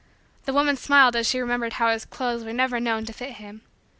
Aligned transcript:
The 0.45 0.53
woman 0.53 0.77
smiled 0.77 1.15
as 1.15 1.27
she 1.29 1.39
remembered 1.39 1.73
how 1.73 1.91
his 1.91 2.05
clothes 2.05 2.43
were 2.43 2.53
never 2.53 2.79
known 2.79 3.05
to 3.05 3.13
fit 3.13 3.33
him. 3.33 3.61